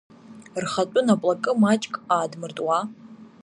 Рхатәы 0.63 1.01
наплакы 1.07 1.51
маҷк 1.61 1.93
аадмыртуа? 2.15 2.79